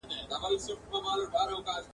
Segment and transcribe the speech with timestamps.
[0.29, 1.87] درته موسکی به وي نامرده رقیب!.